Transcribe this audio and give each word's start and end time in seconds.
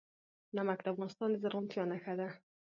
نمک 0.55 0.79
د 0.83 0.87
افغانستان 0.93 1.29
د 1.31 1.35
زرغونتیا 1.43 1.83
نښه 1.91 2.13
ده. 2.19 2.27